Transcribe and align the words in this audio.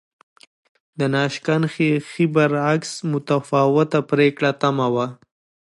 د 0.99 1.01
ناشکن 1.15 1.61
ښیښې 1.73 2.25
برعکس 2.35 2.91
متفاوته 3.11 3.99
پرېکړه 4.11 4.51
تمه 4.61 4.87
وه 4.93 5.07